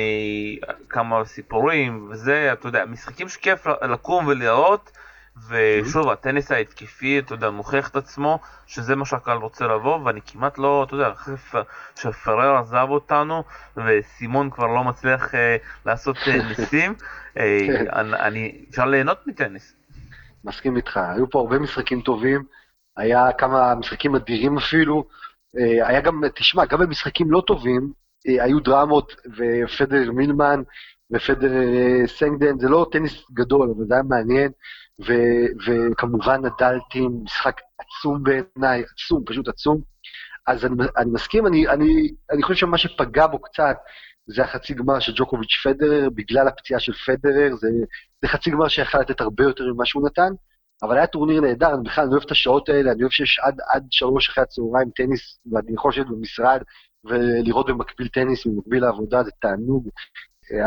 [0.89, 4.91] כמה סיפורים וזה, אתה יודע, משחקים שכיף לקום ולראות,
[5.50, 10.58] ושוב, הטניס ההתקפי, אתה יודע, מוכיח את עצמו, שזה מה שהקהל רוצה לבוא, ואני כמעט
[10.58, 11.36] לא, אתה יודע, אחרי
[11.96, 13.43] שפרר עזב אותנו,
[13.78, 16.93] וסימון כבר לא מצליח אה, לעשות אה, ניסים,
[17.38, 18.13] אה, כן.
[18.13, 19.76] אני, אפשר ליהנות מטניס.
[20.46, 22.43] מסכים איתך, היו פה הרבה משחקים טובים.
[22.98, 25.06] היה כמה משחקים אדירים אפילו.
[25.58, 27.91] אה, היה גם, תשמע, גם במשחקים לא טובים,
[28.28, 30.62] אה, היו דרמות, ופדר מילמן
[31.12, 34.52] ופדר אה, סנגדן, זה לא טניס גדול, אבל זה היה מעניין.
[35.01, 35.13] ו,
[35.67, 39.82] וכמובן נדלתי משחק עצום בעיניי, עצום, פשוט עצום.
[40.47, 43.75] אז אני, אני מסכים, אני, אני, אני חושב שמה שפגע בו קצת
[44.27, 47.67] זה החצי גמר של ג'וקוביץ' פדרר, בגלל הפציעה של פדרר, זה,
[48.21, 50.32] זה חצי גמר שיכול לתת הרבה יותר ממה שהוא נתן,
[50.84, 53.58] אבל היה טורניר נהדר, אני בכלל אני אוהב את השעות האלה, אני אוהב שיש עד,
[53.73, 56.62] עד שלוש אחרי הצהריים טניס, ואני יכול לשבת במשרד
[57.06, 59.89] ולראות במקביל טניס, במקביל לעבודה, זה תענוג.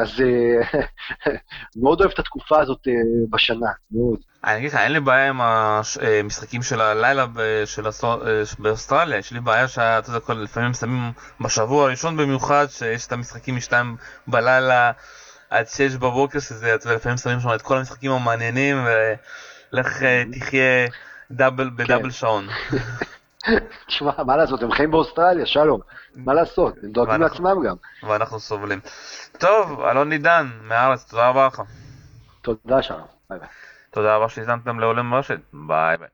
[0.00, 0.80] אז אה,
[1.82, 2.92] מאוד אוהב את התקופה הזאת אה,
[3.30, 4.18] בשנה, מאוד.
[4.44, 7.26] אני אגיד לך, אין לי בעיה עם המשחקים של הלילה
[8.58, 13.96] באוסטרליה, יש לי בעיה שאתה יודע, לפעמים שמים בשבוע הראשון במיוחד, שיש את המשחקים משתיים
[14.26, 14.92] בלילה
[15.50, 18.76] עד שש בבוקר, שזה, אתה יודע, לפעמים שמים שם את כל המשחקים המעניינים,
[19.72, 20.86] ולך אה, תחיה
[21.30, 22.10] דאבל בדאבל כן.
[22.10, 22.46] שעון.
[23.86, 25.80] תשמע, מה לעשות, הם חיים באוסטרליה, שלום.
[26.16, 27.76] מה לעשות, הם דואגים לעצמם גם.
[28.02, 28.80] ואנחנו סובלים.
[29.38, 31.62] טוב, אלון עידן, מהארץ, תודה רבה לך.
[32.42, 33.06] תודה, שלום.
[33.30, 33.48] ביי ביי.
[33.90, 36.08] תודה רבה שהזמתם לעולם רשת, ביי ביי.